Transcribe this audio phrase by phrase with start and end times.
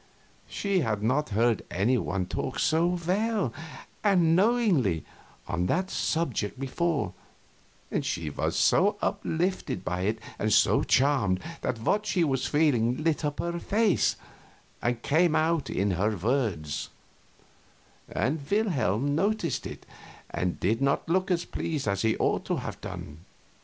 [0.47, 3.53] She had not heard any one talk so well
[4.03, 5.05] and so knowingly
[5.47, 7.13] on that subject before,
[7.91, 13.03] and she was so uplifted by it and so charmed that what she was feeling
[13.03, 14.15] lit up her face
[14.81, 16.89] and came out in her words;
[18.09, 19.85] and Wilhelm noticed it
[20.31, 23.19] and did not look as pleased as he ought to have done.